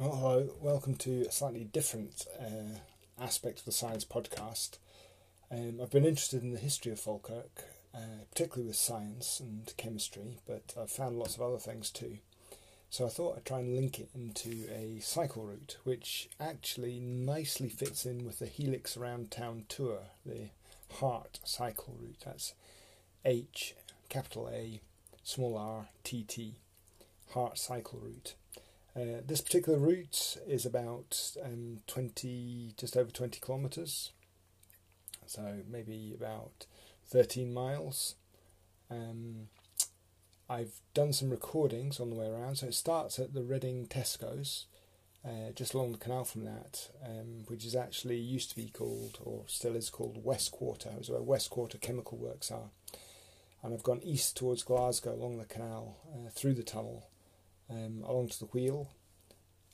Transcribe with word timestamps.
Well, 0.00 0.14
hello, 0.14 0.54
welcome 0.60 0.94
to 0.98 1.22
a 1.22 1.32
slightly 1.32 1.64
different 1.64 2.24
uh, 2.40 2.78
aspect 3.20 3.58
of 3.58 3.64
the 3.64 3.72
science 3.72 4.04
podcast. 4.04 4.78
Um, 5.50 5.80
I've 5.82 5.90
been 5.90 6.04
interested 6.04 6.40
in 6.40 6.52
the 6.52 6.60
history 6.60 6.92
of 6.92 7.00
Falkirk, 7.00 7.64
uh, 7.92 8.22
particularly 8.30 8.68
with 8.68 8.76
science 8.76 9.40
and 9.40 9.74
chemistry, 9.76 10.38
but 10.46 10.72
I've 10.80 10.92
found 10.92 11.18
lots 11.18 11.34
of 11.34 11.42
other 11.42 11.58
things 11.58 11.90
too. 11.90 12.18
So 12.90 13.06
I 13.06 13.08
thought 13.08 13.38
I'd 13.38 13.44
try 13.44 13.58
and 13.58 13.74
link 13.74 13.98
it 13.98 14.10
into 14.14 14.68
a 14.72 15.00
cycle 15.00 15.42
route, 15.42 15.78
which 15.82 16.28
actually 16.38 17.00
nicely 17.00 17.68
fits 17.68 18.06
in 18.06 18.24
with 18.24 18.38
the 18.38 18.46
Helix 18.46 18.96
Around 18.96 19.32
Town 19.32 19.64
tour, 19.68 19.98
the 20.24 20.50
HARTT 21.00 21.40
cycle 21.42 21.96
route. 22.00 22.22
That's 22.24 22.54
H, 23.24 23.74
capital 24.08 24.48
A, 24.48 24.80
small 25.24 25.58
r, 25.58 25.88
T 26.04 26.22
T, 26.22 26.54
HARTT 27.34 27.58
cycle 27.58 27.98
route. 27.98 28.34
Uh, 28.98 29.20
this 29.24 29.40
particular 29.40 29.78
route 29.78 30.36
is 30.48 30.66
about 30.66 31.36
um, 31.44 31.78
20, 31.86 32.72
just 32.76 32.96
over 32.96 33.12
20 33.12 33.38
kilometres, 33.38 34.10
so 35.24 35.58
maybe 35.70 36.12
about 36.18 36.66
13 37.06 37.54
miles. 37.54 38.16
Um, 38.90 39.48
I've 40.50 40.80
done 40.94 41.12
some 41.12 41.30
recordings 41.30 42.00
on 42.00 42.10
the 42.10 42.16
way 42.16 42.26
around, 42.26 42.56
so 42.56 42.66
it 42.66 42.74
starts 42.74 43.20
at 43.20 43.34
the 43.34 43.44
Redding 43.44 43.86
Tesco's, 43.86 44.66
uh, 45.24 45.52
just 45.54 45.74
along 45.74 45.92
the 45.92 45.98
canal 45.98 46.24
from 46.24 46.44
that, 46.46 46.90
um, 47.04 47.44
which 47.46 47.64
is 47.64 47.76
actually 47.76 48.18
used 48.18 48.50
to 48.50 48.56
be 48.56 48.68
called, 48.68 49.18
or 49.22 49.44
still 49.46 49.76
is 49.76 49.90
called, 49.90 50.24
West 50.24 50.50
Quarter. 50.50 50.90
Was 50.98 51.10
where 51.10 51.22
West 51.22 51.50
Quarter 51.50 51.78
Chemical 51.78 52.18
Works 52.18 52.50
are. 52.50 52.70
And 53.62 53.74
I've 53.74 53.82
gone 53.84 54.00
east 54.02 54.36
towards 54.36 54.64
Glasgow 54.64 55.14
along 55.14 55.38
the 55.38 55.44
canal, 55.44 55.98
uh, 56.12 56.30
through 56.30 56.54
the 56.54 56.62
tunnel, 56.64 57.10
um, 57.70 58.04
along 58.06 58.28
to 58.28 58.38
the 58.38 58.46
wheel, 58.46 58.90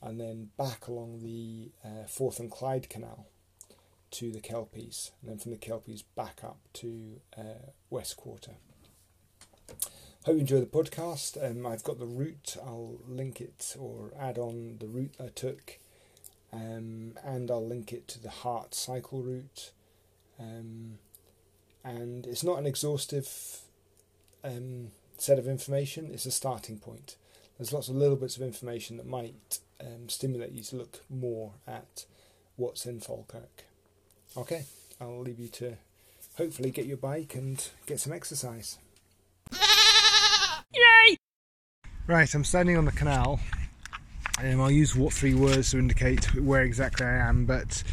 and 0.02 0.20
then 0.20 0.50
back 0.56 0.86
along 0.86 1.20
the 1.20 1.70
uh, 1.84 2.06
Forth 2.06 2.38
and 2.38 2.50
Clyde 2.50 2.88
Canal 2.88 3.26
to 4.12 4.30
the 4.30 4.40
Kelpies, 4.40 5.10
and 5.20 5.30
then 5.30 5.38
from 5.38 5.52
the 5.52 5.58
Kelpies 5.58 6.04
back 6.14 6.40
up 6.44 6.58
to 6.74 7.20
uh, 7.36 7.70
West 7.90 8.16
Quarter. 8.16 8.52
Hope 10.24 10.36
you 10.36 10.40
enjoy 10.40 10.60
the 10.60 10.66
podcast. 10.66 11.42
Um, 11.42 11.66
I've 11.66 11.82
got 11.82 11.98
the 11.98 12.06
route, 12.06 12.56
I'll 12.64 12.98
link 13.06 13.40
it 13.40 13.76
or 13.78 14.12
add 14.18 14.38
on 14.38 14.76
the 14.78 14.86
route 14.86 15.14
I 15.20 15.28
took, 15.28 15.78
um, 16.52 17.18
and 17.24 17.50
I'll 17.50 17.66
link 17.66 17.92
it 17.92 18.08
to 18.08 18.22
the 18.22 18.30
HARTT 18.30 18.74
cycle 18.74 19.22
route. 19.22 19.72
Um, 20.38 20.98
and 21.84 22.26
it's 22.26 22.42
not 22.42 22.58
an 22.58 22.66
exhaustive 22.66 23.60
um, 24.42 24.92
set 25.18 25.38
of 25.38 25.46
information, 25.46 26.10
it's 26.12 26.26
a 26.26 26.30
starting 26.30 26.78
point 26.78 27.16
there's 27.58 27.72
lots 27.72 27.88
of 27.88 27.96
little 27.96 28.16
bits 28.16 28.36
of 28.36 28.42
information 28.42 28.96
that 28.96 29.06
might 29.06 29.58
um, 29.80 30.08
stimulate 30.08 30.52
you 30.52 30.62
to 30.62 30.76
look 30.76 31.02
more 31.08 31.52
at 31.66 32.04
what's 32.56 32.86
in 32.86 33.00
Falkirk. 33.00 33.64
Okay, 34.36 34.64
I'll 35.00 35.20
leave 35.20 35.38
you 35.38 35.48
to 35.48 35.76
hopefully 36.36 36.70
get 36.70 36.86
your 36.86 36.96
bike 36.96 37.34
and 37.34 37.68
get 37.86 38.00
some 38.00 38.12
exercise. 38.12 38.78
Yay! 39.52 41.16
Right, 42.06 42.34
I'm 42.34 42.44
standing 42.44 42.76
on 42.76 42.84
the 42.84 42.92
canal. 42.92 43.40
Um, 44.42 44.60
I'll 44.60 44.70
use 44.70 44.96
what 44.96 45.12
three 45.12 45.34
words 45.34 45.70
to 45.70 45.78
indicate 45.78 46.34
where 46.34 46.62
exactly 46.62 47.06
I 47.06 47.28
am, 47.28 47.46
but 47.46 47.84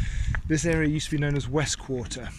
this 0.47 0.65
area 0.65 0.89
used 0.89 1.09
to 1.09 1.15
be 1.15 1.21
known 1.21 1.37
as 1.37 1.47
West 1.47 1.77
Quarter. 1.77 2.29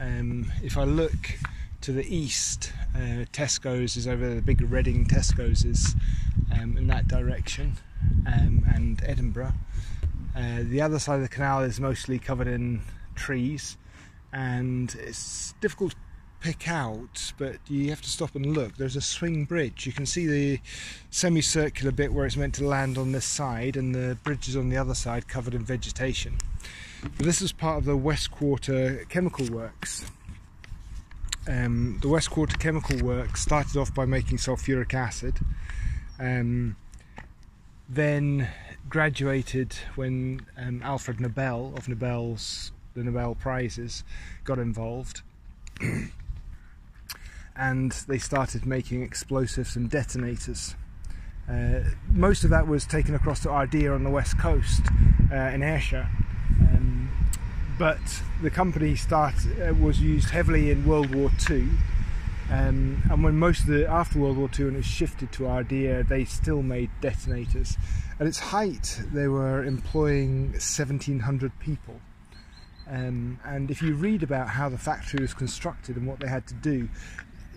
Um, 0.00 0.50
if 0.62 0.78
I 0.78 0.84
look 0.84 1.38
to 1.82 1.92
the 1.92 2.04
east, 2.14 2.72
uh, 2.94 3.26
Tesco's 3.32 3.96
is 3.98 4.08
over 4.08 4.34
the 4.34 4.40
big 4.40 4.62
Redding 4.70 5.06
Tesco's 5.06 5.64
is 5.64 5.94
um, 6.52 6.76
in 6.76 6.86
that 6.88 7.08
direction, 7.08 7.74
um, 8.26 8.64
and 8.74 9.02
Edinburgh. 9.04 9.52
Uh, 10.36 10.62
the 10.62 10.80
other 10.80 10.98
side 10.98 11.16
of 11.16 11.22
the 11.22 11.28
canal 11.28 11.60
is 11.62 11.80
mostly 11.80 12.18
covered 12.18 12.46
in 12.46 12.82
trees, 13.14 13.76
and 14.32 14.94
it's 15.00 15.54
difficult 15.60 15.92
to 15.92 15.96
pick 16.40 16.68
out, 16.68 17.32
but 17.36 17.56
you 17.68 17.90
have 17.90 18.00
to 18.00 18.08
stop 18.08 18.34
and 18.34 18.46
look. 18.46 18.76
There's 18.76 18.96
a 18.96 19.00
swing 19.00 19.44
bridge. 19.44 19.86
You 19.86 19.92
can 19.92 20.06
see 20.06 20.26
the 20.26 20.60
semicircular 21.10 21.92
bit 21.92 22.12
where 22.12 22.26
it's 22.26 22.36
meant 22.36 22.54
to 22.56 22.64
land 22.64 22.96
on 22.96 23.12
this 23.12 23.24
side, 23.24 23.76
and 23.76 23.94
the 23.94 24.16
bridge 24.22 24.48
is 24.48 24.56
on 24.56 24.68
the 24.68 24.76
other 24.76 24.94
side 24.94 25.28
covered 25.28 25.54
in 25.54 25.64
vegetation. 25.64 26.38
But 27.02 27.26
this 27.26 27.42
is 27.42 27.52
part 27.52 27.78
of 27.78 27.84
the 27.84 27.96
West 27.96 28.30
Quarter 28.30 29.04
Chemical 29.08 29.46
Works. 29.48 30.06
Um, 31.48 31.98
the 32.02 32.08
West 32.08 32.30
Quarter 32.30 32.56
Chemical 32.58 32.98
Works 32.98 33.42
started 33.42 33.76
off 33.76 33.92
by 33.94 34.04
making 34.04 34.38
sulfuric 34.38 34.94
acid 34.94 35.40
um, 36.20 36.76
then 37.88 38.48
graduated 38.88 39.74
when 39.94 40.46
um, 40.56 40.82
Alfred 40.84 41.20
Nobel 41.20 41.72
of 41.76 41.88
Nobel's 41.88 42.72
the 42.94 43.04
Nobel 43.04 43.34
prizes 43.34 44.04
got 44.44 44.58
involved, 44.58 45.22
and 47.56 47.92
they 48.08 48.18
started 48.18 48.66
making 48.66 49.02
explosives 49.02 49.76
and 49.76 49.88
detonators. 49.88 50.74
Uh, 51.48 51.80
most 52.10 52.44
of 52.44 52.50
that 52.50 52.66
was 52.66 52.84
taken 52.84 53.14
across 53.14 53.40
to 53.40 53.48
Ardeer 53.48 53.94
on 53.94 54.04
the 54.04 54.10
west 54.10 54.38
coast 54.38 54.82
uh, 55.32 55.36
in 55.36 55.62
Ayrshire. 55.62 56.08
Um, 56.60 57.10
but 57.78 58.22
the 58.42 58.50
company 58.50 58.94
start, 58.96 59.34
uh, 59.64 59.72
was 59.74 60.00
used 60.00 60.30
heavily 60.30 60.70
in 60.70 60.86
World 60.86 61.14
War 61.14 61.30
II 61.48 61.68
um, 62.50 63.02
and 63.08 63.22
when 63.22 63.36
most 63.36 63.60
of 63.60 63.66
the 63.68 63.86
after 63.86 64.18
World 64.18 64.36
War 64.36 64.50
II 64.58 64.68
and 64.68 64.76
it 64.76 64.84
shifted 64.84 65.30
to 65.32 65.44
Ardeer, 65.44 66.06
they 66.06 66.24
still 66.24 66.62
made 66.62 66.90
detonators. 67.00 67.76
At 68.18 68.26
its 68.26 68.38
height, 68.38 69.00
they 69.12 69.28
were 69.28 69.64
employing 69.64 70.50
1,700 70.52 71.52
people. 71.60 72.00
Um, 72.88 73.38
and 73.44 73.70
if 73.70 73.80
you 73.80 73.94
read 73.94 74.24
about 74.24 74.48
how 74.48 74.68
the 74.68 74.78
factory 74.78 75.20
was 75.20 75.32
constructed 75.32 75.96
and 75.96 76.08
what 76.08 76.18
they 76.18 76.26
had 76.26 76.46
to 76.48 76.54
do, 76.54 76.88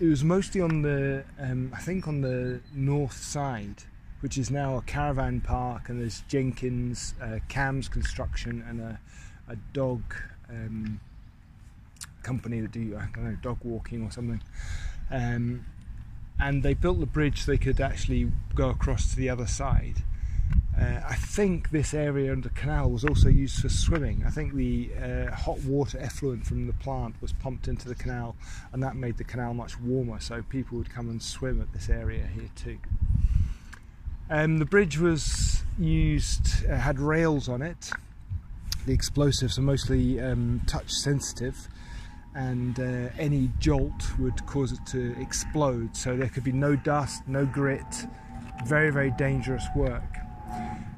it 0.00 0.06
was 0.06 0.22
mostly 0.22 0.60
on 0.60 0.82
the, 0.82 1.24
um, 1.40 1.72
I 1.74 1.80
think, 1.80 2.06
on 2.06 2.20
the 2.20 2.60
north 2.72 3.16
side, 3.16 3.82
which 4.20 4.38
is 4.38 4.48
now 4.50 4.76
a 4.76 4.82
caravan 4.82 5.40
park, 5.40 5.88
and 5.88 6.00
there's 6.00 6.22
Jenkins, 6.28 7.14
uh, 7.20 7.40
Cam's 7.48 7.88
Construction, 7.88 8.64
and 8.68 8.80
a, 8.80 9.00
a 9.48 9.56
dog. 9.72 10.14
Um, 10.48 11.00
company 12.24 12.60
that 12.60 12.72
do 12.72 12.96
I 12.96 13.06
don't 13.14 13.24
know 13.24 13.36
dog 13.40 13.58
walking 13.62 14.02
or 14.04 14.10
something. 14.10 14.42
Um, 15.10 15.66
and 16.40 16.62
they 16.62 16.74
built 16.74 16.98
the 16.98 17.06
bridge 17.06 17.42
so 17.42 17.52
they 17.52 17.58
could 17.58 17.80
actually 17.80 18.32
go 18.54 18.70
across 18.70 19.10
to 19.10 19.16
the 19.16 19.30
other 19.30 19.46
side. 19.46 20.02
Uh, 20.78 21.00
I 21.08 21.14
think 21.14 21.70
this 21.70 21.94
area 21.94 22.32
under 22.32 22.48
canal 22.48 22.90
was 22.90 23.04
also 23.04 23.28
used 23.28 23.60
for 23.60 23.68
swimming. 23.68 24.24
I 24.26 24.30
think 24.30 24.54
the 24.54 24.90
uh, 25.00 25.30
hot 25.30 25.60
water 25.60 25.98
effluent 26.00 26.46
from 26.46 26.66
the 26.66 26.72
plant 26.72 27.14
was 27.20 27.32
pumped 27.32 27.68
into 27.68 27.88
the 27.88 27.94
canal, 27.94 28.34
and 28.72 28.82
that 28.82 28.96
made 28.96 29.16
the 29.16 29.24
canal 29.24 29.54
much 29.54 29.78
warmer, 29.78 30.18
so 30.18 30.42
people 30.42 30.76
would 30.78 30.90
come 30.90 31.08
and 31.08 31.22
swim 31.22 31.60
at 31.60 31.72
this 31.72 31.88
area 31.88 32.26
here 32.26 32.50
too. 32.56 32.78
Um, 34.28 34.58
the 34.58 34.64
bridge 34.64 34.98
was 34.98 35.62
used, 35.78 36.66
uh, 36.66 36.76
had 36.76 36.98
rails 36.98 37.48
on 37.48 37.62
it. 37.62 37.90
The 38.86 38.92
explosives 38.92 39.58
are 39.58 39.62
mostly 39.62 40.20
um, 40.20 40.62
touch 40.66 40.90
sensitive, 40.90 41.68
and 42.34 42.80
uh, 42.80 43.10
any 43.18 43.50
jolt 43.58 44.18
would 44.18 44.44
cause 44.46 44.72
it 44.72 44.84
to 44.86 45.14
explode. 45.20 45.96
So 45.96 46.16
there 46.16 46.28
could 46.28 46.44
be 46.44 46.52
no 46.52 46.76
dust, 46.76 47.22
no 47.26 47.46
grit, 47.46 48.06
very, 48.66 48.90
very 48.90 49.12
dangerous 49.12 49.64
work. 49.76 50.02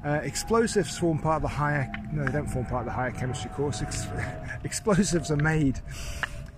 Uh, 0.05 0.19
explosives 0.23 0.97
form 0.97 1.19
part 1.19 1.37
of 1.37 1.41
the 1.43 1.47
higher, 1.47 1.91
no, 2.11 2.25
they 2.25 2.31
don't 2.31 2.47
form 2.47 2.65
part 2.65 2.81
of 2.81 2.85
the 2.85 2.91
higher 2.91 3.11
chemistry 3.11 3.49
course. 3.51 3.81
Ex- 3.81 4.07
explosives 4.63 5.31
are 5.31 5.37
made, 5.37 5.79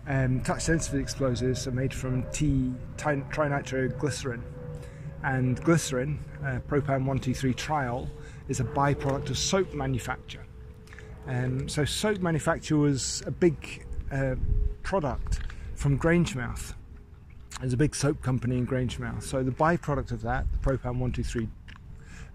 um, 0.07 0.41
touch 0.41 0.62
sensitive 0.62 1.00
explosives 1.00 1.67
are 1.67 1.72
made 1.72 1.94
from 1.94 2.23
T 2.31 2.73
trinitroglycerin. 2.97 4.41
And 5.23 5.61
glycerin, 5.63 6.19
uh, 6.41 6.59
propan 6.69 7.06
123 7.06 7.53
triol, 7.53 8.07
is 8.47 8.59
a 8.59 8.63
byproduct 8.63 9.29
of 9.29 9.37
soap 9.37 9.73
manufacture. 9.73 10.46
Um, 11.28 11.67
so, 11.67 11.84
soap 11.84 12.20
manufacture 12.20 12.78
was 12.78 13.22
a 13.26 13.31
big 13.31 13.85
uh, 14.11 14.35
product 14.90 15.38
from 15.76 16.00
Grangemouth. 16.00 16.74
There's 17.59 17.74
a 17.74 17.78
big 17.78 17.94
soap 17.94 18.24
company 18.24 18.58
in 18.58 18.66
Grangemouth. 18.66 19.22
So 19.22 19.44
the 19.44 19.52
byproduct 19.52 20.09
of 20.12 20.24
that, 20.24 20.52
the 20.52 20.58
Propan 20.58 20.97
123 20.97 21.47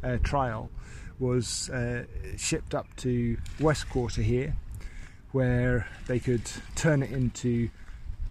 uh, 0.04 0.18
triol, 0.18 0.68
was 1.18 1.68
uh, 1.70 2.04
shipped 2.36 2.72
up 2.72 2.86
to 2.98 3.36
West 3.58 3.90
Quarter 3.90 4.22
here, 4.22 4.54
where 5.32 5.88
they 6.06 6.20
could 6.20 6.48
turn 6.76 7.02
it 7.02 7.10
into 7.10 7.70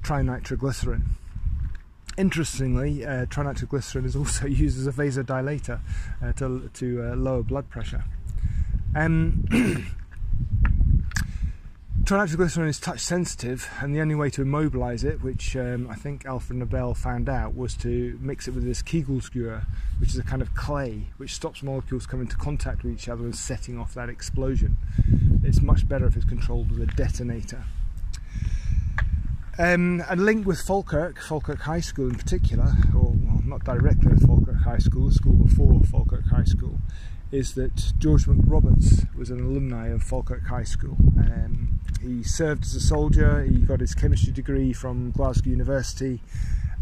trinitroglycerin. 0.04 1.02
Interestingly, 2.18 3.06
uh, 3.06 3.26
trinitroglycerin 3.26 4.06
is 4.06 4.16
also 4.16 4.48
used 4.64 4.80
as 4.80 4.88
a 4.88 4.94
vasodilator 4.94 5.82
uh, 6.24 6.32
to, 6.32 6.70
to 6.76 7.12
uh, 7.12 7.16
lower 7.18 7.44
blood 7.44 7.70
pressure. 7.70 8.06
Um, 8.96 9.44
Nitroglycerin 12.12 12.68
is 12.68 12.80
touch 12.82 13.00
sensitive, 13.00 13.70
and 13.80 13.96
the 13.96 14.02
only 14.02 14.14
way 14.14 14.30
to 14.32 14.42
immobilize 14.42 15.06
it, 15.06 15.24
which 15.24 15.56
um, 15.56 15.90
I 15.90 15.96
think 15.96 16.26
Alfred 16.26 16.60
Nobel 16.60 16.94
found 16.94 17.30
out, 17.30 17.56
was 17.56 17.76
to 17.78 18.20
mix 18.22 18.48
it 18.48 18.52
with 18.52 18.66
this 18.66 18.84
Kieselguhr, 18.84 19.66
which 20.00 20.10
is 20.10 20.18
a 20.18 20.24
kind 20.24 20.42
of 20.42 20.54
clay 20.54 21.08
which 21.18 21.34
stops 21.34 21.64
molecules 21.64 22.06
coming 22.06 22.28
into 22.28 22.36
contact 22.36 22.84
with 22.84 22.94
each 22.94 23.08
other 23.08 23.24
and 23.24 23.36
setting 23.36 23.80
off 23.80 23.94
that 23.94 24.10
explosion. 24.10 24.78
It's 25.44 25.62
much 25.62 25.88
better 25.88 26.06
if 26.06 26.16
it's 26.16 26.26
controlled 26.26 26.72
with 26.72 26.82
a 26.82 26.94
detonator. 26.94 27.64
Um, 29.58 30.04
a 30.10 30.16
link 30.18 30.46
with 30.46 30.60
Falkirk, 30.60 31.22
Falkirk 31.22 31.62
High 31.62 31.80
School 31.80 32.10
in 32.10 32.16
particular, 32.16 32.74
or 32.94 33.14
well, 33.16 33.42
not 33.46 33.64
directly 33.64 34.10
with 34.10 34.28
Falkirk 34.28 34.62
High 34.64 34.80
School, 34.80 35.08
the 35.08 35.16
school 35.16 35.34
before 35.34 35.80
Falkirk 35.84 36.28
High 36.28 36.44
School, 36.44 36.80
is 37.32 37.54
that 37.54 37.94
George 37.98 38.26
McRoberts 38.26 39.14
was 39.16 39.30
an 39.30 39.40
alumni 39.40 39.88
of 39.88 40.04
Falkirk 40.04 40.48
High 40.48 40.64
School. 40.64 40.98
Um, 41.18 41.73
he 42.02 42.24
served 42.24 42.66
as 42.66 42.76
a 42.76 42.80
soldier, 42.80 43.44
he 43.44 43.60
got 43.60 43.80
his 43.80 43.96
chemistry 43.96 44.34
degree 44.34 44.74
from 44.74 45.12
Glasgow 45.12 45.50
University, 45.50 46.22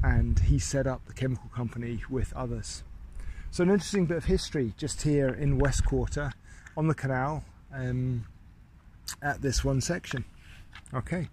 and 0.03 0.39
he 0.39 0.59
set 0.59 0.87
up 0.87 1.05
the 1.05 1.13
chemical 1.13 1.49
company 1.53 2.01
with 2.09 2.33
others. 2.33 2.83
So, 3.51 3.63
an 3.63 3.69
interesting 3.69 4.05
bit 4.05 4.17
of 4.17 4.25
history 4.25 4.73
just 4.77 5.01
here 5.01 5.29
in 5.29 5.57
West 5.57 5.85
Quarter 5.85 6.33
on 6.77 6.87
the 6.87 6.95
canal 6.95 7.43
um, 7.73 8.25
at 9.21 9.41
this 9.41 9.63
one 9.63 9.81
section. 9.81 10.25
Okay. 10.93 11.27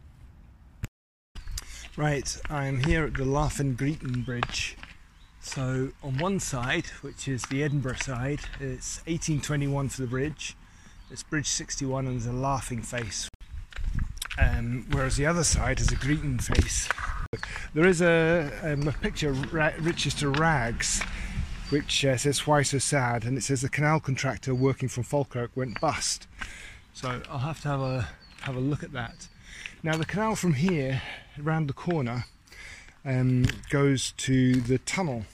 Right, 1.96 2.40
I'm 2.48 2.84
here 2.84 3.04
at 3.04 3.14
the 3.14 3.24
Laughing 3.24 3.76
Greeton 3.76 4.24
Bridge 4.24 4.76
so 5.48 5.92
on 6.02 6.18
one 6.18 6.40
side, 6.40 6.86
which 7.00 7.26
is 7.26 7.42
the 7.44 7.62
Edinburgh 7.62 7.96
side, 8.02 8.40
it's 8.60 8.98
1821 9.06 9.88
for 9.88 10.02
the 10.02 10.06
bridge. 10.06 10.56
It's 11.10 11.22
Bridge 11.22 11.48
61 11.48 12.06
and 12.06 12.20
there's 12.20 12.26
a 12.26 12.32
laughing 12.32 12.82
face. 12.82 13.27
Um, 14.38 14.86
whereas 14.92 15.16
the 15.16 15.26
other 15.26 15.44
side 15.44 15.78
has 15.78 15.90
a 15.90 15.96
greeting 15.96 16.38
face. 16.38 16.88
There 17.74 17.86
is 17.86 18.00
a, 18.00 18.50
um, 18.62 18.88
a 18.88 18.92
picture 18.92 19.30
of 19.30 19.36
Richester 19.36 20.36
Rags 20.38 21.02
which 21.70 22.02
uh, 22.02 22.16
says 22.16 22.46
why 22.46 22.62
so 22.62 22.78
sad 22.78 23.24
and 23.24 23.36
it 23.36 23.42
says 23.42 23.60
the 23.60 23.68
canal 23.68 24.00
contractor 24.00 24.54
working 24.54 24.88
from 24.88 25.02
Falkirk 25.02 25.50
went 25.54 25.78
bust. 25.80 26.26
So 26.94 27.20
I'll 27.28 27.38
have 27.40 27.60
to 27.62 27.68
have 27.68 27.80
a 27.80 28.08
have 28.42 28.56
a 28.56 28.60
look 28.60 28.82
at 28.82 28.92
that. 28.92 29.28
Now 29.82 29.96
the 29.96 30.06
canal 30.06 30.34
from 30.34 30.54
here 30.54 31.02
around 31.42 31.66
the 31.66 31.74
corner 31.74 32.24
um, 33.04 33.44
goes 33.68 34.12
to 34.18 34.54
the 34.54 34.78
tunnel 34.78 35.26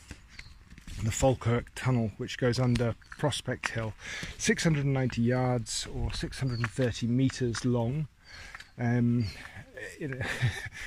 the 1.02 1.10
Falkirk 1.10 1.66
Tunnel, 1.74 2.12
which 2.16 2.38
goes 2.38 2.58
under 2.58 2.94
Prospect 3.18 3.70
Hill, 3.70 3.94
690 4.38 5.20
yards 5.20 5.86
or 5.94 6.12
630 6.12 7.06
metres 7.06 7.64
long. 7.64 8.08
Um, 8.78 9.26
it, 9.98 10.10
it, 10.10 10.26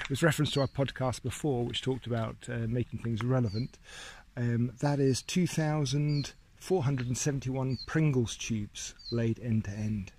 was 0.10 0.24
reference 0.24 0.51
to 0.51 0.62
our 0.62 0.68
podcast 0.68 1.24
before, 1.24 1.66
which 1.66 1.81
talked 1.81 2.07
about 2.07 2.36
uh, 2.50 2.60
making 2.68 3.00
things 3.00 3.22
relevant. 3.24 3.78
Um, 4.36 4.72
that 4.81 5.00
is 5.00 5.22
2,471 5.24 7.78
Pringles 7.88 8.38
tubes 8.38 8.94
laid 9.12 9.39
end 9.39 9.66
to 9.66 9.72
end, 9.72 10.12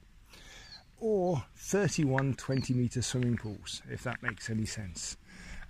or 0.98 1.44
31 1.56 2.34
20 2.34 2.74
metre 2.74 3.02
swimming 3.02 3.36
pools, 3.36 3.80
if 3.90 4.02
that 4.02 4.20
makes 4.22 4.50
any 4.50 4.66
sense. 4.66 5.16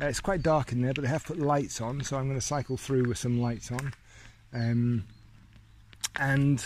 Uh, 0.00 0.06
it's 0.06 0.20
quite 0.20 0.42
dark 0.42 0.72
in 0.72 0.80
there, 0.80 0.94
but 0.94 1.02
they 1.02 1.08
have 1.08 1.24
put 1.24 1.38
lights 1.38 1.80
on, 1.80 2.02
so 2.02 2.16
I'm 2.16 2.28
going 2.28 2.38
to 2.38 2.46
cycle 2.46 2.76
through 2.76 3.08
with 3.08 3.18
some 3.18 3.40
lights 3.40 3.72
on. 3.72 3.92
Um, 4.52 5.04
and 6.18 6.64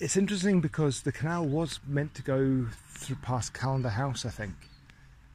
it's 0.00 0.16
interesting 0.16 0.60
because 0.60 1.02
the 1.02 1.12
canal 1.12 1.44
was 1.44 1.80
meant 1.86 2.14
to 2.14 2.22
go 2.22 2.66
through 2.90 3.16
past 3.16 3.52
Callendar 3.52 3.90
House, 3.90 4.24
I 4.24 4.30
think, 4.30 4.54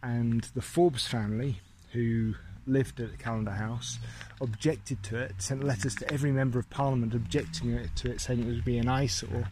and 0.02 0.44
the 0.56 0.62
Forbes 0.62 1.06
family, 1.06 1.60
who 1.92 2.36
lived 2.66 3.02
at 3.02 3.18
Callendar 3.18 3.58
House, 3.58 4.00
objected 4.40 5.04
to 5.04 5.18
it, 5.18 5.34
sent 5.40 5.64
letters 5.64 5.96
to 5.96 6.12
every 6.14 6.32
member 6.32 6.60
of 6.60 6.70
Parliament 6.70 7.14
objecting 7.14 7.90
to 7.96 8.12
it, 8.12 8.22
saying 8.22 8.40
it 8.40 8.46
would 8.46 8.64
be 8.64 8.78
an 8.78 8.88
eyesore. 8.88 9.50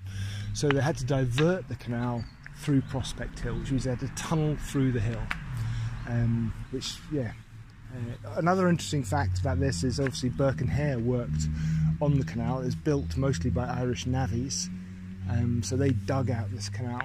So 0.54 0.70
they 0.70 0.82
had 0.82 0.98
to 0.98 1.06
divert 1.06 1.68
the 1.68 1.76
canal 1.76 2.24
through 2.58 2.82
Prospect 2.82 3.40
Hill, 3.40 3.56
which 3.56 3.72
means 3.72 3.84
they 3.84 3.90
had 3.90 4.00
to 4.00 4.08
tunnel 4.16 4.56
through 4.56 4.94
the 4.94 5.02
hill, 5.02 5.22
um, 6.08 6.54
which, 6.72 6.96
yeah, 7.12 7.34
uh, 7.94 8.30
another 8.38 8.70
interesting 8.70 9.04
fact 9.04 9.40
about 9.40 9.60
this 9.60 9.84
is 9.84 10.00
obviously 10.00 10.30
Burke 10.30 10.62
and 10.62 10.70
Hare 10.70 11.00
worked 11.00 11.48
on 12.02 12.18
the 12.18 12.24
canal. 12.24 12.62
It 12.62 12.66
was 12.66 12.76
built 12.76 13.18
mostly 13.18 13.50
by 13.50 13.66
Irish 13.66 14.06
navvies, 14.06 14.70
um, 15.30 15.62
so 15.64 15.76
they 15.76 15.92
dug 15.92 16.30
out 16.30 16.52
this 16.52 16.70
canal, 16.70 17.02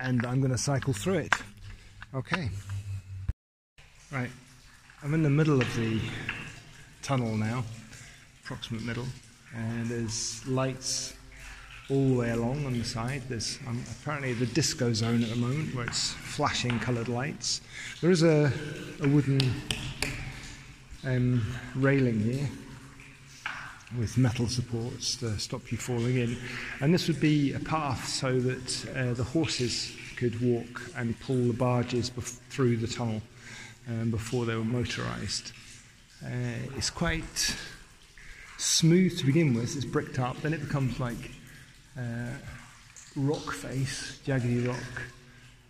and 0.00 0.24
I'm 0.26 0.40
going 0.40 0.52
to 0.52 0.58
cycle 0.58 0.92
through 0.92 1.18
it. 1.18 1.34
Okay. 2.14 2.50
Right, 4.10 4.30
I'm 5.02 5.14
in 5.14 5.22
the 5.22 5.30
middle 5.30 5.60
of 5.60 5.76
the 5.76 6.00
tunnel 7.02 7.36
now, 7.36 7.64
approximate 8.44 8.84
middle, 8.84 9.06
and 9.54 9.86
there's 9.86 10.46
lights 10.46 11.14
all 11.88 12.08
the 12.08 12.14
way 12.14 12.30
along 12.30 12.66
on 12.66 12.78
the 12.78 12.84
side. 12.84 13.22
There's 13.28 13.58
um, 13.66 13.82
apparently 14.00 14.32
the 14.32 14.46
disco 14.46 14.92
zone 14.92 15.22
at 15.22 15.30
the 15.30 15.36
moment 15.36 15.74
where 15.74 15.86
it's 15.86 16.12
flashing 16.12 16.78
coloured 16.80 17.08
lights. 17.08 17.60
There 18.00 18.10
is 18.10 18.22
a, 18.22 18.52
a 19.00 19.08
wooden 19.08 19.40
um, 21.04 21.44
railing 21.74 22.20
here 22.20 22.48
with 23.98 24.18
metal 24.18 24.48
supports 24.48 25.16
to 25.16 25.38
stop 25.38 25.70
you 25.70 25.78
falling 25.78 26.16
in. 26.16 26.36
And 26.80 26.92
this 26.92 27.08
would 27.08 27.20
be 27.20 27.52
a 27.52 27.60
path 27.60 28.08
so 28.08 28.38
that 28.40 28.88
uh, 28.96 29.14
the 29.14 29.24
horses 29.24 29.96
could 30.16 30.40
walk 30.40 30.82
and 30.96 31.18
pull 31.20 31.36
the 31.36 31.52
barges 31.52 32.10
bef- 32.10 32.38
through 32.50 32.78
the 32.78 32.88
tunnel 32.88 33.22
um, 33.88 34.10
before 34.10 34.44
they 34.44 34.54
were 34.54 34.62
motorised. 34.62 35.52
Uh, 36.24 36.58
it's 36.76 36.90
quite 36.90 37.56
smooth 38.58 39.16
to 39.18 39.26
begin 39.26 39.54
with, 39.54 39.76
it's 39.76 39.84
bricked 39.84 40.18
up, 40.18 40.40
then 40.40 40.54
it 40.54 40.60
becomes 40.60 40.98
like 40.98 41.30
uh, 41.98 42.30
rock 43.16 43.52
face, 43.52 44.18
jaggedy 44.26 44.66
rock, 44.66 45.02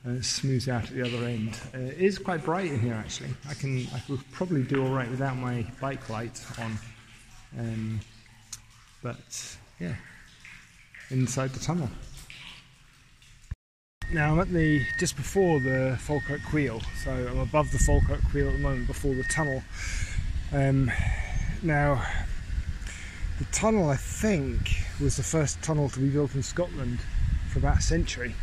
and 0.05 0.19
it 0.19 0.25
smooths 0.25 0.69
out 0.69 0.85
at 0.85 0.95
the 0.95 1.03
other 1.03 1.27
end. 1.27 1.59
Uh, 1.75 1.79
it 1.79 1.99
is 1.99 2.19
quite 2.19 2.45
bright 2.45 2.71
in 2.71 2.81
here 2.81 2.95
actually. 2.95 3.31
I 3.49 3.55
can 3.55 3.87
I 3.93 4.01
probably 4.33 4.63
do 4.63 4.85
all 4.85 4.93
right 4.93 5.11
without 5.11 5.37
my 5.37 5.67
bike 5.81 6.09
light 6.09 6.41
on, 6.61 6.79
um, 7.59 8.01
but 9.03 9.57
yeah, 9.81 9.95
inside 11.11 11.51
the 11.51 11.61
tunnel. 11.61 11.89
Now 14.13 14.33
I'm 14.33 14.41
at 14.41 14.51
the 14.51 14.85
just 14.99 15.17
before 15.17 15.59
the 15.61 15.99
Falkirk 16.01 16.53
Wheel, 16.53 16.81
so 17.03 17.11
I'm 17.11 17.39
above 17.39 17.71
the 17.73 17.79
Falkirk 17.79 18.23
Wheel 18.33 18.49
at 18.49 18.53
the 18.53 18.59
moment 18.61 18.87
before 18.87 19.15
the 19.15 19.25
tunnel. 19.25 19.63
Um, 20.53 20.91
now 21.63 22.03
the 23.39 23.45
tunnel, 23.47 23.91
I 23.91 23.97
think, 23.97 24.77
was 25.01 25.17
the 25.17 25.23
first 25.23 25.61
tunnel 25.63 25.91
to 25.91 26.01
be 26.01 26.09
built 26.09 26.35
in 26.35 26.43
Scotland 26.43 27.01
for 27.53 27.59
about 27.59 27.79
a 27.79 27.83
century. 27.83 28.35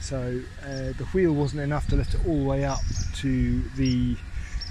So 0.00 0.40
uh, 0.62 0.92
the 0.96 1.08
wheel 1.12 1.32
wasn't 1.32 1.62
enough 1.62 1.88
to 1.88 1.96
lift 1.96 2.14
it 2.14 2.20
all 2.28 2.38
the 2.38 2.44
way 2.44 2.64
up 2.64 2.78
to 3.16 3.62
the 3.76 4.16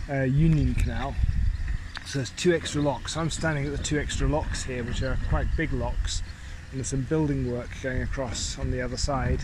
uh, 0.09 0.21
Union 0.21 0.75
Canal. 0.75 1.13
So 2.05 2.19
there's 2.19 2.31
two 2.31 2.53
extra 2.53 2.81
locks. 2.81 3.17
I'm 3.17 3.29
standing 3.29 3.65
at 3.65 3.71
the 3.71 3.83
two 3.83 3.99
extra 3.99 4.27
locks 4.27 4.63
here, 4.63 4.83
which 4.83 5.01
are 5.01 5.17
quite 5.29 5.47
big 5.57 5.73
locks, 5.73 6.21
and 6.71 6.79
there's 6.79 6.89
some 6.89 7.01
building 7.01 7.51
work 7.51 7.69
going 7.81 8.01
across 8.01 8.59
on 8.59 8.71
the 8.71 8.81
other 8.81 8.97
side. 8.97 9.41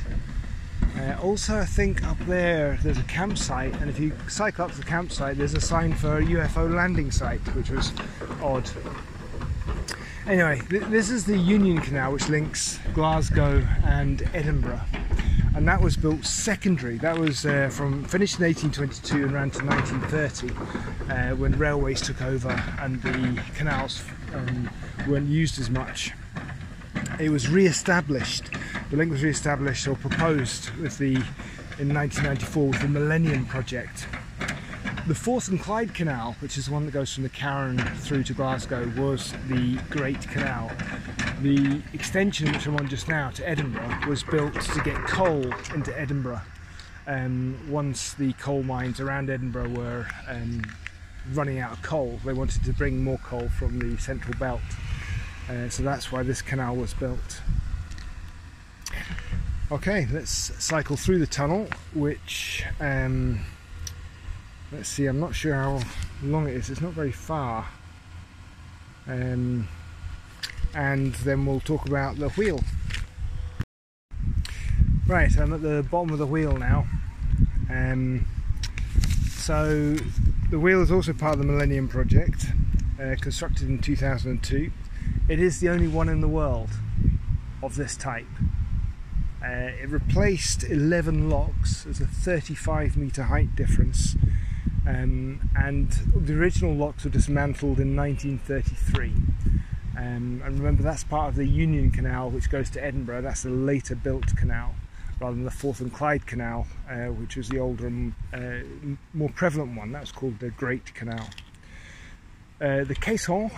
Uh, 0.98 1.16
also, 1.22 1.58
I 1.58 1.66
think 1.66 2.04
up 2.04 2.20
there 2.26 2.80
there's 2.84 2.98
a 2.98 3.04
campsite, 3.04 3.74
and 3.76 3.90
if 3.90 4.00
you 4.00 4.14
cycle 4.28 4.66
up 4.66 4.72
to 4.72 4.78
the 4.78 4.84
campsite, 4.84 5.38
there's 5.38 5.54
a 5.54 5.62
sign 5.62 5.94
for 5.94 6.18
a 6.18 6.22
UFO 6.22 6.74
landing 6.74 7.12
site, 7.12 7.42
which 7.56 7.70
was 7.70 7.94
odd. 8.42 8.70
Anyway, 10.28 10.62
th- 10.70 10.84
this 10.84 11.10
is 11.10 11.26
the 11.26 11.38
Union 11.38 11.80
Canal 11.80 12.14
which 12.14 12.30
links 12.30 12.80
Glasgow 12.94 13.66
and 13.86 14.30
Edinburgh, 14.34 14.82
and 15.56 15.68
that 15.68 15.82
was 15.82 15.98
built 15.98 16.26
secondary. 16.26 16.98
That 16.98 17.18
was 17.18 17.46
uh, 17.46 17.70
from 17.72 18.04
finished 18.06 18.40
in 18.40 18.46
1822 18.46 19.24
and 19.24 19.34
ran 19.34 19.52
to 19.52 19.66
1930 19.66 21.12
uh, 21.12 21.36
when 21.36 21.58
railways 21.58 22.02
took 22.02 22.22
over 22.22 22.50
and 22.80 23.02
the 23.02 23.42
canals 23.56 24.04
um, 24.34 24.70
weren't 25.08 25.28
used 25.28 25.60
as 25.60 25.70
much. 25.70 26.12
It 27.20 27.30
was 27.30 27.50
re-established. 27.50 28.46
The 28.90 28.98
link 28.98 29.12
was 29.12 29.24
re-established 29.24 29.88
or 29.88 29.96
proposed 29.96 30.70
with 30.76 30.98
the 30.98 31.16
in 31.80 31.94
1994 31.94 32.68
with 32.68 32.82
the 32.82 32.88
Millennium 32.88 33.46
Project 33.46 34.08
the 35.08 35.16
Forth 35.16 35.48
and 35.48 35.60
Clyde 35.60 35.94
Canal, 35.94 36.36
which 36.40 36.58
is 36.58 36.68
the 36.68 36.72
one 36.72 36.86
that 36.86 36.92
goes 36.92 37.14
from 37.14 37.24
the 37.24 37.30
Carron 37.30 37.78
through 37.78 38.24
to 38.24 38.34
Glasgow, 38.34 38.92
was 38.96 39.34
the 39.48 39.78
Great 39.90 40.22
Canal. 40.22 40.72
The 41.42 41.82
extension 41.94 42.52
which 42.52 42.68
I'm 42.68 42.76
on 42.76 42.88
just 42.88 43.08
now 43.08 43.32
to 43.32 43.50
Edinburgh 43.50 44.08
was 44.08 44.22
built 44.22 44.54
to 44.54 44.82
get 44.82 44.96
coal 45.08 45.44
into 45.74 46.00
Edinburgh. 46.00 46.42
Um, 47.08 47.58
once 47.68 48.14
the 48.14 48.34
coal 48.34 48.62
mines 48.62 49.00
around 49.00 49.32
Edinburgh 49.32 49.70
were 49.70 50.06
um, 50.28 50.62
running 51.34 51.58
out 51.58 51.72
of 51.72 51.82
coal, 51.82 52.20
they 52.24 52.34
wanted 52.34 52.64
to 52.66 52.74
bring 52.74 53.04
more 53.04 53.18
coal 53.18 53.50
from 53.50 53.80
the 53.80 54.00
central 54.00 54.38
belt. 54.38 54.62
Uh, 55.50 55.68
so 55.68 55.82
that's 55.82 56.12
why 56.12 56.22
this 56.22 56.44
canal 56.44 56.76
was 56.76 56.94
built. 56.94 57.42
Okay, 59.72 60.08
let's 60.12 60.32
cycle 60.64 60.96
through 60.96 61.18
the 61.18 61.26
tunnel, 61.26 61.68
which 61.96 62.64
um, 62.80 63.40
let's 64.72 64.90
see. 64.90 65.08
I'm 65.08 65.20
not 65.20 65.34
sure 65.34 65.56
how 65.56 65.82
long 66.22 66.48
it 66.48 66.54
is. 66.54 66.70
It's 66.70 66.82
not 66.82 66.94
very 66.94 67.12
far. 67.12 67.68
Um, 69.08 69.68
and 70.74 71.14
then 71.16 71.46
we'll 71.46 71.60
talk 71.60 71.88
about 71.88 72.18
the 72.18 72.30
wheel. 72.30 72.62
Right, 75.08 75.38
I'm 75.38 75.54
at 75.54 75.62
the 75.62 75.86
bottom 75.90 76.12
of 76.12 76.20
the 76.20 76.28
wheel 76.28 76.58
now. 76.58 76.88
Um, 77.70 78.26
so 79.30 79.96
the 80.50 80.60
wheel 80.60 80.82
is 80.82 80.92
also 80.92 81.14
part 81.14 81.34
of 81.34 81.40
the 81.40 81.46
Millennium 81.46 81.88
Project, 81.88 82.46
uh, 83.02 83.16
constructed 83.20 83.68
in 83.68 83.80
2002. 83.80 84.72
It 85.28 85.40
is 85.40 85.60
the 85.60 85.70
only 85.70 85.88
one 85.88 86.10
in 86.10 86.22
the 86.22 86.28
world 86.28 86.70
of 87.64 87.76
this 87.76 87.96
type. 87.96 88.28
Uh, 89.44 89.72
it 89.82 89.90
replaced 89.90 90.64
11 90.64 91.30
locks 91.30 91.86
as 91.88 92.00
a 92.00 92.06
35 92.06 92.96
metre 92.96 93.24
height 93.24 93.56
difference, 93.56 94.16
um, 94.86 95.50
and 95.56 95.92
the 96.16 96.34
original 96.34 96.76
locks 96.76 97.04
were 97.04 97.10
dismantled 97.10 97.80
in 97.80 97.96
1933. 97.96 99.14
Um, 99.98 100.42
and 100.46 100.58
remember, 100.58 100.84
that's 100.84 101.04
part 101.04 101.30
of 101.30 101.36
the 101.36 101.46
Union 101.46 101.92
Canal, 101.92 102.30
which 102.30 102.50
goes 102.50 102.70
to 102.72 102.84
Edinburgh. 102.84 103.22
That's 103.22 103.46
a 103.46 103.50
later 103.50 103.96
built 103.96 104.36
canal, 104.38 104.74
rather 105.20 105.36
than 105.36 105.44
the 105.44 105.52
Forth 105.52 105.82
and 105.82 105.94
Clyde 105.94 106.26
Canal, 106.26 106.68
uh, 106.90 107.08
which 107.08 107.36
was 107.36 107.50
the 107.50 107.60
older 107.60 107.88
and 107.88 108.14
uh, 108.34 108.96
more 109.14 109.30
prevalent 109.30 109.76
one. 109.76 109.92
That 109.92 110.02
was 110.02 110.12
called 110.12 110.40
the 110.40 110.50
Great 110.50 110.94
Canal. 110.94 111.28
Uh, 112.62 112.84
the 112.84 112.96
caissons 112.96 113.52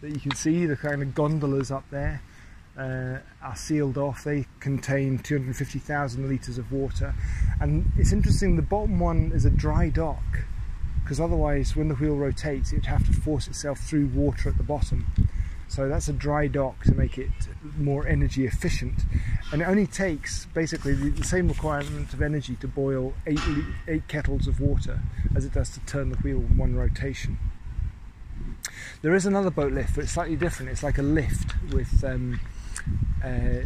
that 0.00 0.10
you 0.10 0.20
can 0.20 0.34
see, 0.34 0.64
the 0.66 0.76
kind 0.76 1.02
of 1.02 1.14
gondolas 1.14 1.70
up 1.70 1.84
there, 1.90 2.22
uh, 2.78 3.18
are 3.42 3.56
sealed 3.56 3.98
off. 3.98 4.24
They 4.24 4.46
contain 4.60 5.18
250,000 5.18 6.28
litres 6.28 6.58
of 6.58 6.72
water. 6.72 7.14
And 7.60 7.90
it's 7.96 8.12
interesting, 8.12 8.56
the 8.56 8.62
bottom 8.62 8.98
one 8.98 9.32
is 9.34 9.44
a 9.44 9.50
dry 9.50 9.88
dock 9.88 10.22
because 11.06 11.20
otherwise 11.20 11.76
when 11.76 11.86
the 11.86 11.94
wheel 11.94 12.16
rotates 12.16 12.72
it 12.72 12.78
would 12.78 12.86
have 12.86 13.06
to 13.06 13.12
force 13.12 13.46
itself 13.46 13.78
through 13.78 14.08
water 14.08 14.48
at 14.48 14.56
the 14.56 14.64
bottom. 14.64 15.06
So 15.68 15.88
that's 15.88 16.08
a 16.08 16.12
dry 16.12 16.48
dock 16.48 16.82
to 16.82 16.94
make 16.96 17.16
it 17.16 17.30
more 17.78 18.08
energy 18.08 18.44
efficient. 18.44 19.02
And 19.52 19.62
it 19.62 19.66
only 19.66 19.86
takes 19.86 20.46
basically 20.46 20.94
the 20.94 21.22
same 21.22 21.46
requirement 21.46 22.12
of 22.12 22.22
energy 22.22 22.56
to 22.56 22.66
boil 22.66 23.14
eight, 23.24 23.38
eight 23.86 24.08
kettles 24.08 24.48
of 24.48 24.60
water 24.60 24.98
as 25.36 25.44
it 25.44 25.52
does 25.52 25.70
to 25.70 25.80
turn 25.86 26.10
the 26.10 26.16
wheel 26.16 26.38
in 26.38 26.56
one 26.56 26.74
rotation. 26.74 27.38
There 29.02 29.14
is 29.14 29.26
another 29.26 29.50
boat 29.50 29.72
lift, 29.72 29.94
but 29.94 30.02
it's 30.04 30.12
slightly 30.12 30.34
different. 30.34 30.72
It's 30.72 30.82
like 30.82 30.98
a 30.98 31.02
lift 31.02 31.54
with 31.72 32.02
um, 32.02 32.40
uh, 33.24 33.60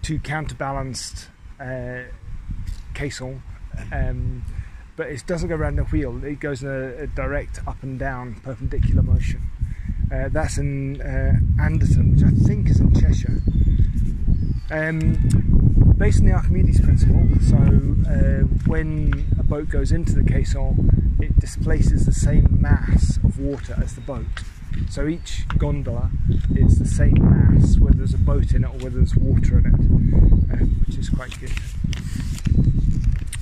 two 0.00 0.18
counterbalanced 0.20 1.28
uh, 1.60 2.04
caisson, 2.94 3.42
um, 3.92 4.42
but 4.98 5.06
it 5.06 5.24
doesn't 5.28 5.48
go 5.48 5.54
around 5.54 5.76
the 5.76 5.84
wheel. 5.84 6.22
It 6.24 6.40
goes 6.40 6.62
in 6.62 6.68
a, 6.68 7.04
a 7.04 7.06
direct 7.06 7.60
up 7.68 7.82
and 7.82 7.98
down 7.98 8.34
perpendicular 8.42 9.00
motion. 9.00 9.40
Uh, 10.12 10.28
that's 10.28 10.58
in 10.58 11.00
uh, 11.00 11.38
Anderton, 11.62 12.16
which 12.16 12.24
I 12.24 12.30
think 12.30 12.68
is 12.68 12.80
in 12.80 12.92
Cheshire. 12.92 13.40
Um, 14.70 15.94
based 15.96 16.20
on 16.20 16.26
the 16.26 16.32
Archimedes 16.32 16.80
principle, 16.80 17.28
so 17.40 17.56
uh, 18.10 18.44
when 18.66 19.26
a 19.38 19.44
boat 19.44 19.68
goes 19.68 19.92
into 19.92 20.14
the 20.14 20.24
caisson, 20.24 21.16
it 21.20 21.38
displaces 21.38 22.04
the 22.04 22.12
same 22.12 22.58
mass 22.60 23.18
of 23.18 23.38
water 23.38 23.78
as 23.80 23.94
the 23.94 24.00
boat. 24.00 24.26
So 24.90 25.06
each 25.06 25.46
gondola 25.58 26.10
is 26.56 26.80
the 26.80 26.86
same 26.86 27.18
mass, 27.20 27.78
whether 27.78 27.98
there's 27.98 28.14
a 28.14 28.18
boat 28.18 28.52
in 28.52 28.64
it 28.64 28.68
or 28.68 28.78
whether 28.78 28.96
there's 28.96 29.14
water 29.14 29.58
in 29.58 29.66
it, 29.66 29.74
um, 30.54 30.84
which 30.86 30.98
is 30.98 31.08
quite 31.08 31.38
good. 31.38 31.52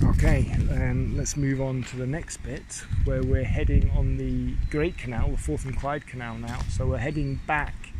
Okay, 0.03 0.55
um, 0.69 1.17
let's 1.17 1.35
move 1.35 1.59
on 1.59 1.81
to 1.85 1.97
the 1.97 2.05
next 2.05 2.37
bit 2.37 2.83
where 3.05 3.23
we're 3.23 3.43
heading 3.43 3.89
on 3.97 4.17
the 4.17 4.53
Great 4.69 4.95
Canal, 4.95 5.31
the 5.31 5.37
Forth 5.37 5.65
and 5.65 5.75
Clyde 5.75 6.05
Canal 6.05 6.37
now. 6.37 6.59
So 6.69 6.85
we're 6.85 6.99
heading 6.99 7.41
back 7.47 7.93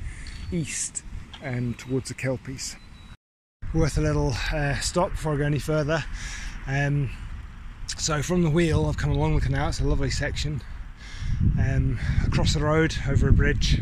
east 0.52 1.04
um, 1.44 1.74
towards 1.74 2.10
the 2.10 2.14
Kelpies. 2.14 2.76
Worth 3.74 3.98
a 3.98 4.02
little 4.02 4.34
uh, 4.54 4.76
stop 4.76 5.12
before 5.12 5.34
I 5.34 5.38
go 5.38 5.46
any 5.46 5.58
further. 5.58 6.04
Um, 6.68 7.10
so 7.98 8.22
from 8.22 8.44
the 8.44 8.52
wheel, 8.52 8.86
I've 8.86 8.98
come 8.98 9.12
along 9.12 9.34
the 9.34 9.42
canal. 9.42 9.70
It's 9.70 9.80
a 9.80 9.84
lovely 9.84 10.12
section 10.12 10.62
um, 11.60 12.00
across 12.28 12.54
the 12.54 12.60
road 12.60 12.96
over 13.10 13.28
a 13.28 13.34
bridge, 13.34 13.82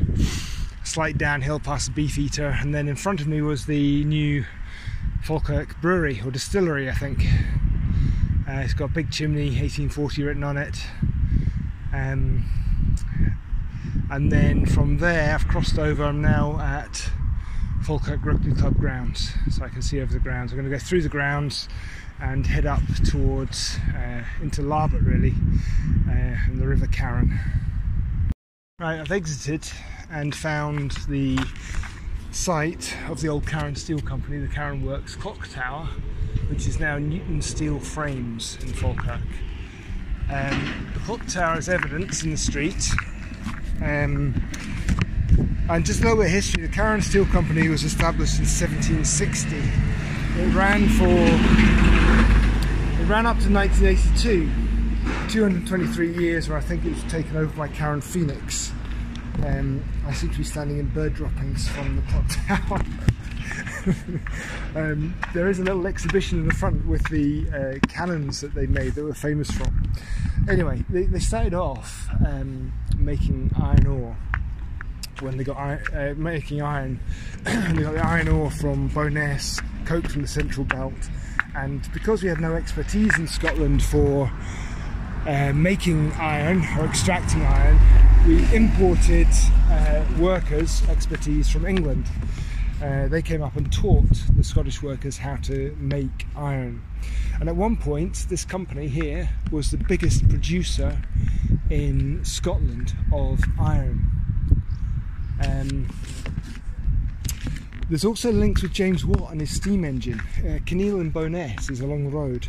slight 0.85 1.17
downhill 1.17 1.59
past 1.59 1.87
the 1.87 1.91
Beefeater, 1.91 2.57
and 2.61 2.73
then 2.73 2.87
in 2.87 2.95
front 2.95 3.19
of 3.19 3.27
me 3.27 3.41
was 3.41 3.65
the 3.65 4.05
new 4.05 4.45
Falkirk 5.21 5.81
Brewery 5.81 6.21
or 6.23 6.31
distillery, 6.31 6.89
I 6.89 6.93
think. 6.93 7.27
Uh, 8.47 8.59
it's 8.59 8.75
got 8.75 8.91
a 8.91 8.93
big 8.93 9.11
chimney, 9.11 9.45
1840 9.45 10.23
written 10.23 10.43
on 10.43 10.57
it. 10.57 10.77
Um, 11.91 12.45
and 14.11 14.31
then 14.31 14.67
from 14.67 14.99
there, 14.99 15.33
I've 15.33 15.47
crossed 15.47 15.79
over. 15.79 16.03
I'm 16.03 16.21
now 16.21 16.59
at 16.59 17.09
Falkirk 17.83 18.23
Rugby 18.23 18.53
Club 18.53 18.77
grounds, 18.77 19.33
so 19.49 19.63
I 19.63 19.69
can 19.69 19.81
see 19.81 19.99
over 19.99 20.13
the 20.13 20.19
grounds. 20.19 20.51
I'm 20.51 20.57
going 20.59 20.69
to 20.69 20.75
go 20.75 20.79
through 20.79 21.01
the 21.01 21.09
grounds 21.09 21.67
and 22.19 22.45
head 22.45 22.67
up 22.67 22.81
towards 23.03 23.79
uh, 23.95 24.23
into 24.41 24.61
Larbert 24.61 25.05
really 25.05 25.33
uh, 26.07 26.37
and 26.47 26.59
the 26.59 26.67
River 26.67 26.87
Carron. 26.87 27.39
Right, 28.79 28.99
I've 28.99 29.11
exited 29.11 29.67
and 30.11 30.35
found 30.35 30.91
the 31.09 31.39
site 32.31 32.95
of 33.09 33.21
the 33.21 33.29
old 33.29 33.47
Carron 33.47 33.75
Steel 33.75 34.01
Company, 34.01 34.37
the 34.37 34.53
Carron 34.53 34.85
Works 34.85 35.15
Clock 35.15 35.47
Tower, 35.49 35.89
which 36.49 36.67
is 36.67 36.79
now 36.79 36.97
Newton 36.97 37.41
Steel 37.41 37.79
Frames 37.79 38.57
in 38.61 38.67
Falkirk. 38.69 39.21
Um, 40.31 40.91
the 40.93 40.99
clock 41.01 41.25
tower 41.27 41.57
is 41.57 41.69
evidence 41.69 42.23
in 42.23 42.31
the 42.31 42.37
street. 42.37 42.89
Um, 43.83 44.33
and 45.69 45.85
just 45.85 46.01
a 46.01 46.03
little 46.03 46.17
bit 46.17 46.27
of 46.27 46.31
history, 46.31 46.65
the 46.65 46.73
Carron 46.73 47.01
Steel 47.01 47.25
Company 47.25 47.67
was 47.69 47.83
established 47.83 48.39
in 48.39 48.45
1760. 48.45 49.57
It 49.57 50.53
ran 50.53 50.87
for 50.89 51.07
it 53.01 53.07
ran 53.07 53.25
up 53.25 53.39
to 53.39 53.51
1982, 53.51 54.49
223 55.29 56.13
years 56.13 56.49
where 56.49 56.57
I 56.57 56.61
think 56.61 56.85
it 56.85 56.93
was 56.93 57.03
taken 57.03 57.37
over 57.37 57.55
by 57.55 57.67
Carron 57.67 58.01
Phoenix. 58.01 58.71
Um, 59.45 59.83
I 60.07 60.13
seem 60.13 60.31
to 60.31 60.37
be 60.37 60.43
standing 60.43 60.79
in 60.79 60.87
bird 60.87 61.13
droppings 61.13 61.67
from 61.67 61.97
the 61.97 62.01
clock 62.03 62.25
tower. 62.47 62.81
um, 64.75 65.15
there 65.33 65.47
is 65.47 65.59
a 65.59 65.63
little 65.63 65.85
exhibition 65.85 66.39
in 66.39 66.47
the 66.47 66.53
front 66.53 66.85
with 66.85 67.07
the 67.09 67.47
uh, 67.49 67.87
cannons 67.87 68.41
that 68.41 68.53
they 68.55 68.65
made 68.65 68.95
that 68.95 69.03
were 69.03 69.13
famous 69.13 69.51
from. 69.51 69.91
Anyway, 70.49 70.83
they, 70.89 71.03
they 71.03 71.19
started 71.19 71.53
off 71.53 72.07
um, 72.25 72.73
making 72.97 73.51
iron 73.61 73.87
ore 73.87 74.17
when 75.19 75.37
they 75.37 75.43
got 75.43 75.57
uh, 75.93 76.13
making 76.17 76.61
iron. 76.61 76.99
they 77.43 77.83
got 77.83 77.93
the 77.93 78.05
iron 78.05 78.27
ore 78.27 78.51
from 78.51 78.89
Bo'ness, 78.89 79.63
coke 79.85 80.07
from 80.09 80.23
the 80.23 80.27
Central 80.27 80.65
Belt, 80.65 80.93
and 81.55 81.87
because 81.93 82.23
we 82.23 82.29
had 82.29 82.41
no 82.41 82.53
expertise 82.53 83.17
in 83.17 83.27
Scotland 83.27 83.83
for 83.83 84.31
uh, 85.27 85.53
making 85.53 86.11
iron 86.13 86.63
or 86.77 86.85
extracting 86.85 87.41
iron, 87.43 87.79
we 88.27 88.43
imported 88.55 89.27
uh, 89.69 90.03
workers' 90.19 90.87
expertise 90.89 91.49
from 91.49 91.65
England. 91.65 92.05
Uh, 92.81 93.07
they 93.07 93.21
came 93.21 93.41
up 93.41 93.55
and 93.55 93.71
taught 93.71 94.09
the 94.35 94.43
Scottish 94.43 94.81
workers 94.81 95.17
how 95.17 95.37
to 95.37 95.75
make 95.79 96.27
iron. 96.35 96.83
And 97.39 97.47
at 97.47 97.55
one 97.55 97.77
point, 97.77 98.25
this 98.29 98.43
company 98.43 98.87
here 98.87 99.29
was 99.51 99.71
the 99.71 99.77
biggest 99.77 100.27
producer 100.27 101.01
in 101.69 102.23
Scotland 102.25 102.93
of 103.13 103.41
iron. 103.59 104.11
Um, 105.43 105.87
there's 107.89 108.05
also 108.05 108.31
links 108.31 108.61
with 108.61 108.73
James 108.73 109.05
Watt 109.05 109.31
and 109.31 109.39
his 109.39 109.51
steam 109.51 109.85
engine. 109.85 110.19
Uh, 110.39 110.59
Kinneil 110.65 110.99
and 110.99 111.13
Bo'ness 111.13 111.69
is 111.71 111.81
along 111.81 112.05
the 112.05 112.09
road, 112.09 112.47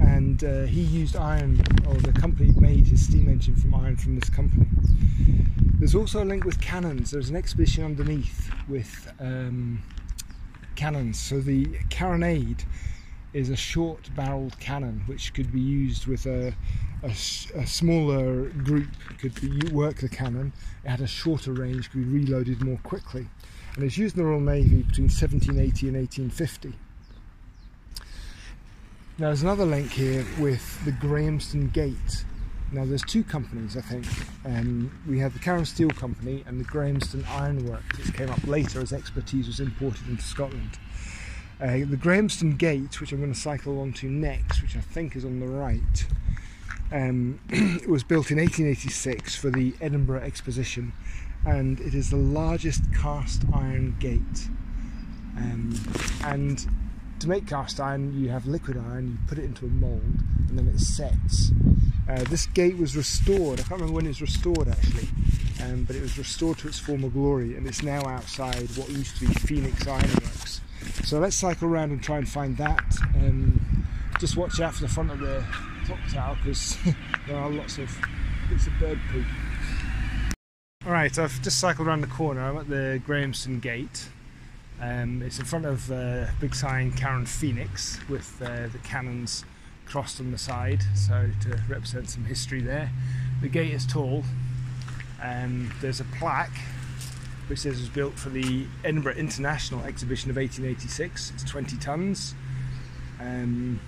and 0.00 0.42
uh, 0.44 0.62
he 0.62 0.80
used 0.82 1.16
iron, 1.16 1.60
or 1.86 1.94
the 1.94 2.12
company 2.12 2.52
made 2.58 2.86
his 2.86 3.04
steam 3.04 3.28
engine 3.28 3.56
from 3.56 3.74
iron 3.74 3.96
from 3.96 4.14
this 4.14 4.30
company. 4.30 4.66
There's 5.78 5.94
also 5.94 6.24
a 6.24 6.26
link 6.26 6.44
with 6.44 6.60
cannons. 6.60 7.12
There's 7.12 7.30
an 7.30 7.36
exhibition 7.36 7.84
underneath 7.84 8.50
with 8.68 9.12
um, 9.20 9.80
cannons. 10.74 11.20
So 11.20 11.40
the 11.40 11.66
carronade 11.88 12.64
is 13.32 13.48
a 13.48 13.56
short 13.56 14.10
barreled 14.16 14.58
cannon 14.58 15.02
which 15.06 15.32
could 15.34 15.52
be 15.52 15.60
used 15.60 16.08
with 16.08 16.26
a, 16.26 16.52
a, 17.04 17.10
a, 17.10 17.66
smaller 17.66 18.48
group 18.50 18.88
could 19.18 19.40
be, 19.40 19.70
work 19.72 19.98
the 19.98 20.08
cannon 20.08 20.52
it 20.82 20.88
had 20.88 21.00
a 21.00 21.06
shorter 21.06 21.52
range 21.52 21.90
could 21.90 22.10
be 22.10 22.20
reloaded 22.20 22.62
more 22.62 22.78
quickly 22.84 23.28
and 23.76 23.84
it's 23.84 23.98
used 23.98 24.16
in 24.16 24.22
the 24.22 24.28
Royal 24.28 24.40
Navy 24.40 24.82
between 24.82 25.08
1780 25.08 25.88
and 25.88 25.96
1850. 25.96 26.68
Now 29.18 29.26
there's 29.26 29.42
another 29.42 29.66
link 29.66 29.92
here 29.92 30.24
with 30.40 30.84
the 30.84 30.92
Grahamston 30.92 31.72
Gate. 31.72 32.24
Now 32.70 32.84
there's 32.84 33.02
two 33.02 33.24
companies 33.24 33.76
I 33.76 33.80
think. 33.80 34.06
Um, 34.44 34.92
we 35.08 35.18
have 35.20 35.32
the 35.32 35.38
Carron 35.38 35.64
Steel 35.64 35.90
Company 35.90 36.44
and 36.46 36.60
the 36.60 36.64
Grahamston 36.64 37.24
Ironworks, 37.28 37.98
which 37.98 38.14
came 38.14 38.30
up 38.30 38.46
later 38.46 38.80
as 38.80 38.92
expertise 38.92 39.46
was 39.46 39.60
imported 39.60 40.06
into 40.08 40.22
Scotland. 40.22 40.78
Uh, 41.60 41.78
the 41.78 41.96
Grahamston 41.96 42.56
Gate, 42.56 43.00
which 43.00 43.10
I'm 43.10 43.18
going 43.18 43.32
to 43.32 43.38
cycle 43.38 43.80
onto 43.80 44.08
next, 44.08 44.62
which 44.62 44.76
I 44.76 44.80
think 44.80 45.16
is 45.16 45.24
on 45.24 45.40
the 45.40 45.48
right, 45.48 46.06
um, 46.92 47.40
was 47.88 48.04
built 48.04 48.30
in 48.30 48.38
1886 48.38 49.34
for 49.34 49.50
the 49.50 49.74
Edinburgh 49.80 50.22
Exposition, 50.22 50.92
and 51.44 51.80
it 51.80 51.94
is 51.94 52.10
the 52.10 52.16
largest 52.16 52.82
cast 52.94 53.42
iron 53.52 53.96
gate. 53.98 54.48
Um, 55.36 55.74
and 56.24 56.66
to 57.20 57.28
make 57.28 57.46
cast 57.46 57.80
iron, 57.80 58.18
you 58.18 58.28
have 58.28 58.46
liquid 58.46 58.76
iron, 58.76 59.08
you 59.08 59.18
put 59.26 59.38
it 59.38 59.44
into 59.44 59.66
a 59.66 59.68
mould, 59.68 60.02
and 60.48 60.58
then 60.58 60.68
it 60.68 60.78
sets. 60.80 61.50
Uh, 62.08 62.24
this 62.24 62.46
gate 62.46 62.78
was 62.78 62.96
restored. 62.96 63.60
I 63.60 63.62
can't 63.62 63.80
remember 63.80 63.94
when 63.94 64.06
it 64.06 64.08
was 64.08 64.20
restored 64.20 64.68
actually, 64.68 65.08
um, 65.62 65.84
but 65.84 65.96
it 65.96 66.02
was 66.02 66.16
restored 66.16 66.58
to 66.58 66.68
its 66.68 66.78
former 66.78 67.08
glory, 67.08 67.56
and 67.56 67.66
it's 67.66 67.82
now 67.82 68.04
outside 68.06 68.68
what 68.76 68.88
used 68.88 69.18
to 69.18 69.26
be 69.26 69.34
Phoenix 69.34 69.86
Ironworks. 69.86 70.60
So 71.04 71.18
let's 71.18 71.36
cycle 71.36 71.68
around 71.68 71.90
and 71.90 72.02
try 72.02 72.18
and 72.18 72.28
find 72.28 72.56
that. 72.58 72.96
Um, 73.14 73.86
just 74.20 74.36
watch 74.36 74.60
out 74.60 74.74
for 74.74 74.82
the 74.82 74.88
front 74.88 75.10
of 75.10 75.18
the 75.18 75.44
clock 75.86 75.98
tower 76.10 76.36
because 76.42 76.76
there 77.26 77.36
are 77.36 77.50
lots 77.50 77.78
of 77.78 77.90
bits 78.48 78.66
of 78.66 78.72
bird 78.78 78.98
poop. 79.10 79.24
Alright, 80.86 81.18
I've 81.18 81.42
just 81.42 81.58
cycled 81.60 81.86
around 81.88 82.00
the 82.00 82.06
corner. 82.06 82.40
I'm 82.40 82.56
at 82.56 82.68
the 82.68 83.02
Grahamston 83.06 83.60
Gate. 83.60 84.08
Um, 84.80 85.22
it's 85.22 85.38
in 85.38 85.44
front 85.44 85.66
of 85.66 85.90
uh, 85.90 86.26
big 86.40 86.54
sign 86.54 86.92
Carron 86.92 87.26
Phoenix 87.26 87.98
with 88.08 88.40
uh, 88.40 88.68
the 88.68 88.78
cannons 88.84 89.44
crossed 89.86 90.20
on 90.20 90.30
the 90.30 90.38
side, 90.38 90.82
so 90.94 91.30
to 91.40 91.60
represent 91.68 92.08
some 92.10 92.24
history 92.24 92.60
there. 92.60 92.90
The 93.40 93.48
gate 93.48 93.72
is 93.72 93.86
tall. 93.86 94.24
Um, 95.22 95.72
there's 95.80 96.00
a 96.00 96.04
plaque 96.04 96.56
which 97.48 97.60
says 97.60 97.78
it 97.78 97.80
was 97.80 97.88
built 97.88 98.18
for 98.18 98.28
the 98.28 98.66
Edinburgh 98.84 99.14
International 99.14 99.84
Exhibition 99.84 100.30
of 100.30 100.36
1886. 100.36 101.32
It's 101.34 101.44
20 101.44 101.76
tons. 101.78 102.34
Um, 103.18 103.80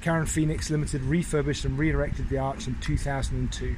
Carron 0.00 0.26
Phoenix 0.26 0.70
Limited 0.70 1.02
refurbished 1.02 1.64
and 1.64 1.78
re-erected 1.78 2.28
the 2.28 2.38
arch 2.38 2.66
in 2.66 2.76
2002 2.80 3.76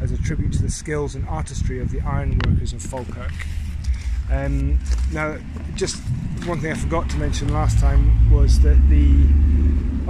as 0.00 0.12
a 0.12 0.18
tribute 0.18 0.52
to 0.52 0.62
the 0.62 0.70
skills 0.70 1.14
and 1.14 1.26
artistry 1.28 1.80
of 1.80 1.90
the 1.90 2.00
ironworkers 2.02 2.72
of 2.72 2.82
Falkirk. 2.82 3.32
Um, 4.30 4.78
now, 5.12 5.38
just 5.74 5.96
one 6.44 6.60
thing 6.60 6.72
I 6.72 6.74
forgot 6.74 7.08
to 7.10 7.16
mention 7.16 7.52
last 7.52 7.78
time 7.78 8.30
was 8.30 8.60
that 8.60 8.76
the 8.88 9.26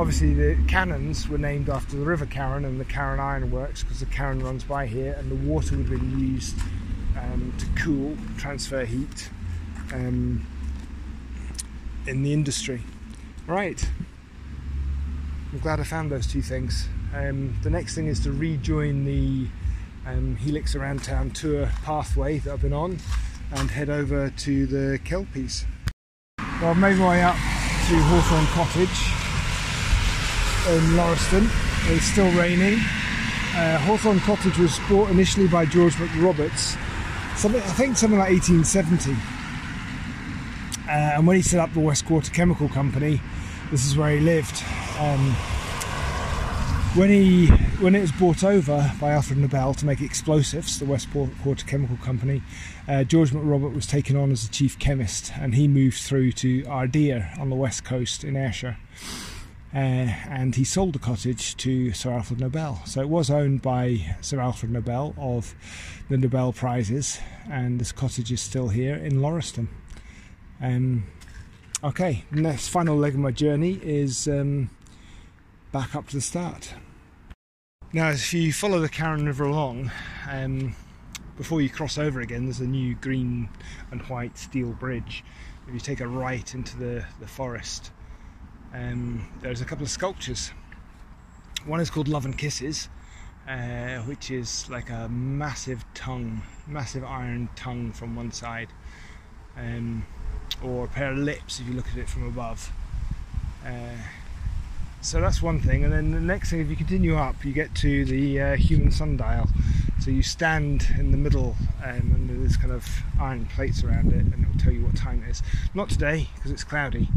obviously 0.01 0.35
the 0.35 0.57
cannons 0.67 1.29
were 1.29 1.39
named 1.39 1.69
after 1.69 1.97
the 1.97 2.05
River 2.05 2.27
Carron 2.27 2.65
and 2.65 2.81
the 2.81 2.85
Carron 2.85 3.21
Iron 3.21 3.51
Works 3.51 3.83
because 3.83 4.01
the 4.01 4.07
Carron 4.07 4.41
runs 4.41 4.65
by 4.65 4.87
here, 4.87 5.15
and 5.19 5.31
the 5.31 5.49
water 5.49 5.77
would 5.77 5.89
have 5.89 6.01
been 6.01 6.19
used 6.19 6.57
um, 7.17 7.53
to 7.59 7.67
cool, 7.83 8.17
transfer 8.37 8.85
heat 8.85 9.31
um, 9.93 10.45
in 12.07 12.23
the 12.23 12.33
industry. 12.33 12.83
Right, 13.47 13.89
I'm 15.53 15.59
glad 15.61 15.81
I 15.81 15.85
found 15.85 16.11
those 16.11 16.27
two 16.27 16.43
things. 16.43 16.89
Um, 17.15 17.57
the 17.63 17.71
next 17.71 17.95
thing 17.95 18.07
is 18.07 18.21
to 18.21 18.33
rejoin 18.33 19.05
the 19.05 19.47
um, 20.07 20.37
Helix 20.37 20.75
Around 20.75 21.05
Town 21.05 21.31
tour 21.31 21.71
pathway 21.83 22.39
that 22.39 22.53
I've 22.53 22.61
been 22.63 22.73
on 22.73 22.99
and 23.53 23.71
head 23.71 23.91
over 23.91 24.31
to 24.31 24.67
the 24.67 24.99
Kelpies. 25.05 25.65
Well, 26.61 26.71
I've 26.71 26.79
made 26.79 26.97
my 26.97 27.09
way 27.09 27.23
up 27.23 27.35
to 27.35 27.95
Hawthorne 27.95 28.47
Cottage 28.47 28.99
in 30.69 30.97
Lauriston. 30.97 31.49
It's 31.95 32.05
still 32.05 32.31
raining. 32.33 32.79
Uh, 33.55 33.79
Hawthorne 33.79 34.21
Cottage 34.21 34.59
was 34.59 34.79
bought 34.89 35.11
initially 35.11 35.49
by 35.49 35.65
George 35.65 35.95
McRoberts, 35.95 36.77
something, 37.37 37.63
I 37.63 37.67
think 37.67 37.97
something 37.97 38.19
like 38.19 38.31
1870. 38.31 39.13
Uh, 40.87 41.17
and 41.17 41.27
when 41.27 41.37
he 41.37 41.43
set 41.43 41.61
up 41.61 41.73
the 41.73 41.81
West 41.81 42.07
Quarter 42.07 42.31
Chemical 42.31 42.69
Company, 42.69 43.21
this 43.71 43.87
is 43.87 43.97
where 43.97 44.11
he 44.11 44.21
lived. 44.21 44.63
Um, 44.99 45.35
when 46.95 47.11
he 47.11 47.47
when 47.81 47.95
it 47.95 48.01
was 48.01 48.13
bought 48.13 48.43
over 48.43 48.93
by 49.01 49.11
Alfred 49.11 49.39
Nobel 49.39 49.75
to 49.75 49.87
make 49.87 50.01
explosives, 50.01 50.79
the 50.79 50.85
Westport 50.85 51.31
Quarter 51.43 51.67
Chemical 51.67 51.97
Company, 51.99 52.43
uh, 52.89 53.05
George 53.05 53.31
McRobert 53.31 53.75
was 53.75 53.87
taken 53.87 54.17
on 54.17 54.33
as 54.33 54.47
the 54.47 54.53
chief 54.53 54.79
chemist, 54.79 55.33
and 55.39 55.55
he 55.55 55.69
moved 55.69 55.99
through 55.99 56.33
to 56.33 56.63
Ardeer 56.63 57.39
on 57.39 57.51
the 57.51 57.57
west 57.57 57.85
coast 57.85 58.25
in 58.25 58.37
Ayrshire. 58.37 58.79
Uh, 59.75 59.79
and 60.29 60.55
he 60.55 60.65
sold 60.65 60.95
the 60.95 60.99
cottage 60.99 61.57
to 61.59 61.93
Sir 61.93 62.11
Alfred 62.11 62.41
Nobel. 62.41 62.81
So 62.87 63.03
it 63.03 63.09
was 63.09 63.31
owned 63.31 63.61
by 63.61 64.17
Sir 64.23 64.41
Alfred 64.41 64.73
Nobel 64.73 65.15
of 65.19 65.55
the 66.09 66.17
Nobel 66.17 66.53
Prizes, 66.53 67.21
and 67.51 67.79
this 67.79 67.93
cottage 67.93 68.33
is 68.33 68.41
still 68.41 68.69
here 68.69 68.95
in 68.95 69.21
Lauriston. 69.21 69.69
Um, 70.61 71.05
okay, 71.85 72.25
next 72.31 72.69
final 72.69 72.97
leg 72.97 73.15
of 73.15 73.21
my 73.21 73.31
journey 73.31 73.79
is 73.83 74.27
um, 74.27 74.71
back 75.73 75.95
up 75.95 76.09
to 76.09 76.17
the 76.17 76.23
start. 76.23 76.75
Now, 77.93 78.11
if 78.11 78.33
you 78.33 78.53
follow 78.53 78.81
the 78.81 78.89
Carron 78.89 79.27
River 79.27 79.45
along, 79.45 79.91
um, 80.31 80.75
before 81.37 81.61
you 81.61 81.69
cross 81.69 81.99
over 81.99 82.21
again, 82.21 82.45
there's 82.45 82.61
a 82.61 82.67
new 82.67 82.95
green 82.95 83.49
and 83.91 84.03
white 84.03 84.37
steel 84.39 84.71
bridge. 84.71 85.25
If 85.67 85.75
you 85.75 85.81
take 85.81 86.01
a 86.01 86.09
right 86.09 86.55
into 86.55 86.77
the, 86.79 87.05
the 87.21 87.27
forest, 87.27 87.91
um, 88.75 89.27
there's 89.43 89.61
a 89.61 89.65
couple 89.65 89.85
of 89.85 89.91
sculptures. 89.91 90.53
One 91.67 91.81
is 91.81 91.91
called 91.91 92.09
Love 92.09 92.25
and 92.25 92.37
Kisses, 92.37 92.89
uh, 93.47 93.99
which 94.01 94.31
is 94.31 94.69
like 94.71 94.91
a 94.91 95.09
massive 95.09 95.85
tongue, 95.95 96.43
massive 96.67 97.05
iron 97.05 97.49
tongue 97.57 97.93
from 97.93 98.17
one 98.17 98.33
side, 98.33 98.69
um, 99.57 100.07
or 100.63 100.87
a 100.87 100.89
pair 100.89 101.13
of 101.13 101.19
lips 101.19 101.61
if 101.61 101.67
you 101.67 101.75
look 101.75 101.89
at 101.89 101.97
it 101.97 102.09
from 102.09 102.27
above. 102.27 102.73
Uh, 103.67 103.97
so 105.09 105.23
that's 105.23 105.41
one 105.41 105.59
thing 105.59 105.85
and 105.85 105.93
then 105.93 106.11
the 106.11 106.21
next 106.21 106.51
thing 106.51 106.61
if 106.61 106.69
you 106.69 106.77
continue 106.77 107.17
up 107.17 107.43
you 107.43 107.51
get 107.51 107.75
to 107.75 108.05
the 108.05 108.39
uh, 108.39 108.57
human 108.57 108.91
sundial. 108.91 109.49
So 110.01 110.11
you 110.11 110.23
stand 110.23 110.87
in 110.99 111.13
the 111.13 111.17
middle 111.17 111.57
um, 111.83 112.13
and 112.15 112.29
there's 112.29 112.59
kind 112.59 112.73
of 112.73 112.87
iron 113.19 113.47
plates 113.47 113.83
around 113.83 114.13
it 114.13 114.21
and 114.21 114.35
it 114.35 114.47
will 114.47 114.59
tell 114.59 114.71
you 114.71 114.85
what 114.85 114.97
time 114.99 115.25
it 115.27 115.31
is. 115.31 115.43
Not 115.73 115.89
today 115.89 116.29
because 116.35 116.51
it's 116.51 116.63
cloudy 116.63 117.09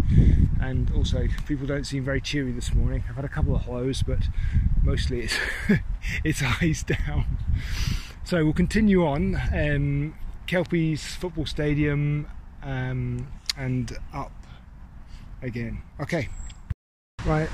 and 0.61 0.89
also 0.95 1.27
people 1.45 1.67
don't 1.67 1.83
seem 1.83 2.05
very 2.05 2.21
cheery 2.21 2.53
this 2.53 2.73
morning. 2.73 3.03
I've 3.09 3.17
had 3.17 3.25
a 3.25 3.29
couple 3.29 3.55
of 3.55 3.63
hellos 3.63 4.03
but 4.03 4.19
mostly 4.83 5.23
it's 5.23 5.37
it's 6.23 6.41
eyes 6.61 6.83
down. 6.83 7.25
So 8.23 8.41
we'll 8.45 8.53
continue 8.53 9.05
on. 9.05 9.35
Um, 9.53 10.15
Kelpies 10.47 11.03
football 11.17 11.45
stadium 11.45 12.29
um, 12.63 13.27
and 13.57 13.97
up 14.13 14.31
again. 15.41 15.81
Okay. 15.99 16.29
Right, 17.23 17.49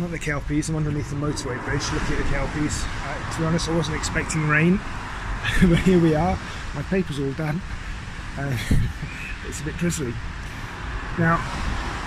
At 0.00 0.10
the 0.10 0.18
Kelpies, 0.18 0.70
I'm 0.70 0.76
underneath 0.76 1.10
the 1.10 1.16
motorway 1.16 1.62
bridge 1.66 1.82
looking 1.92 2.16
at 2.16 2.24
the 2.24 2.30
Kelpies. 2.30 2.82
Uh, 2.82 3.32
to 3.32 3.38
be 3.40 3.44
honest, 3.44 3.68
I 3.68 3.76
wasn't 3.76 3.98
expecting 3.98 4.48
rain, 4.48 4.80
but 5.68 5.80
here 5.80 6.00
we 6.00 6.14
are. 6.14 6.38
My 6.74 6.80
paper's 6.84 7.18
all 7.18 7.30
done. 7.32 7.60
Uh, 8.38 8.56
it's 9.46 9.60
a 9.60 9.64
bit 9.64 9.76
drizzly. 9.76 10.14
Now, 11.18 11.36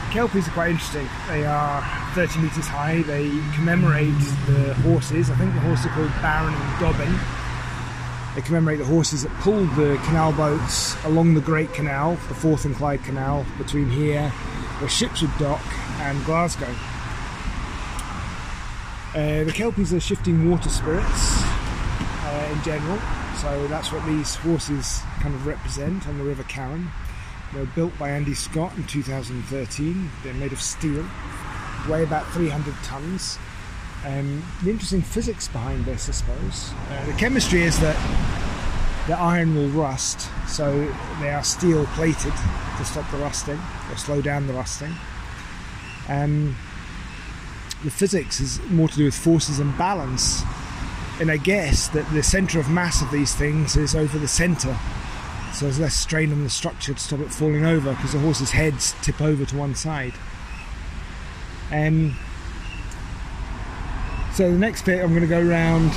Kelpies 0.10 0.48
are 0.48 0.52
quite 0.52 0.72
interesting. 0.72 1.08
They 1.28 1.46
are 1.46 1.84
30 2.16 2.40
metres 2.40 2.68
high, 2.68 3.04
they 3.04 3.30
commemorate 3.54 4.18
the 4.48 4.74
horses. 4.82 5.30
I 5.30 5.36
think 5.36 5.54
the 5.54 5.60
horses 5.60 5.86
are 5.86 5.90
called 5.90 6.12
Baron 6.24 6.56
and 6.56 6.80
Dobbin. 6.80 7.16
They 8.34 8.42
commemorate 8.42 8.80
the 8.80 8.86
horses 8.86 9.22
that 9.22 9.32
pulled 9.42 9.70
the 9.76 10.02
canal 10.06 10.34
boats 10.34 10.96
along 11.06 11.36
the 11.36 11.42
Great 11.42 11.72
Canal, 11.76 12.16
the 12.30 12.34
Forth 12.34 12.66
and 12.66 12.76
Clyde 12.76 13.04
Canal, 13.04 13.46
between 13.60 13.92
here, 13.92 14.30
where 14.80 14.90
ships 14.90 15.22
would 15.22 15.38
dock, 15.38 15.62
and 16.00 16.26
Glasgow. 16.26 16.74
Uh, 19.16 19.46
the 19.46 19.52
Kelpies 19.54 19.94
are 19.94 20.00
shifting 20.02 20.52
water 20.52 20.68
spirits 20.68 21.42
uh, 21.42 22.50
in 22.52 22.62
general, 22.64 23.00
so 23.38 23.66
that's 23.70 23.90
what 23.90 24.06
these 24.06 24.36
horses 24.36 25.00
kind 25.22 25.34
of 25.34 25.48
represent 25.48 26.06
on 26.06 26.18
the 26.18 26.24
River 26.26 26.44
Carron. 26.44 26.90
They 27.54 27.62
were 27.62 27.66
built 27.68 27.98
by 27.98 28.10
Andy 28.10 28.34
Scott 28.34 28.76
in 28.76 28.84
2013. 28.84 30.12
They're 30.22 30.34
made 30.34 30.52
of 30.52 30.60
steel, 30.60 31.08
weigh 31.88 32.04
about 32.04 32.30
300 32.34 32.76
tons. 32.84 33.40
Um, 34.06 34.44
the 34.64 34.72
interesting 34.72 35.02
physics 35.02 35.48
behind 35.48 35.86
this, 35.86 36.10
I 36.10 36.12
suppose. 36.12 36.74
Uh, 36.92 37.06
the 37.06 37.14
chemistry 37.14 37.64
is 37.64 37.80
that 37.80 37.96
the 39.08 39.18
iron 39.18 39.56
will 39.56 39.70
rust, 39.70 40.28
so 40.46 40.94
they 41.22 41.30
are 41.30 41.42
steel 41.42 41.86
plated 41.94 42.34
to 42.78 42.84
stop 42.84 43.10
the 43.12 43.18
rusting 43.20 43.62
or 43.90 43.96
slow 43.96 44.22
down 44.22 44.46
the 44.46 44.54
rusting. 44.54 44.94
Um, 46.10 46.58
the 47.86 47.92
physics 47.92 48.42
is 48.42 48.60
more 48.70 48.90
to 48.90 48.96
do 48.96 49.06
with 49.06 49.16
forces 49.16 49.60
and 49.60 49.78
balance. 49.78 50.42
And 51.22 51.32
I 51.32 51.38
guess 51.38 51.88
that 51.90 52.12
the 52.12 52.24
centre 52.24 52.60
of 52.60 52.70
mass 52.70 53.02
of 53.02 53.12
these 53.12 53.34
things 53.34 53.78
is 53.78 53.96
over 53.96 54.18
the 54.18 54.28
centre. 54.28 54.78
So 55.54 55.66
there's 55.66 55.80
less 55.80 55.96
strain 55.96 56.34
on 56.34 56.44
the 56.44 56.50
structure 56.50 56.94
to 56.94 57.00
stop 57.00 57.22
it 57.22 57.32
falling 57.32 57.64
over 57.64 57.92
because 57.92 58.12
the 58.12 58.20
horse's 58.20 58.52
heads 58.52 58.94
tip 59.02 59.22
over 59.22 59.46
to 59.46 59.56
one 59.56 59.76
side. 59.76 60.14
Um, 61.72 62.18
so 64.34 64.52
the 64.52 64.58
next 64.58 64.84
bit 64.84 65.02
I'm 65.02 65.10
going 65.10 65.22
to 65.22 65.28
go 65.28 65.42
around 65.42 65.92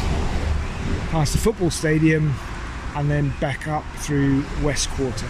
past 1.11 1.33
the 1.33 1.38
football 1.38 1.70
stadium 1.70 2.35
and 2.94 3.11
then 3.11 3.33
back 3.40 3.66
up 3.66 3.85
through 3.96 4.44
West 4.62 4.90
Quarter. 4.90 5.27